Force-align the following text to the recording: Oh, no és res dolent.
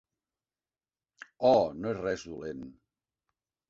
Oh, 1.53 1.71
no 1.85 1.95
és 1.95 2.03
res 2.03 2.29
dolent. 2.35 2.69